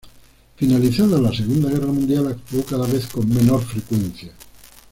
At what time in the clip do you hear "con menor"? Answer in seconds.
3.05-3.63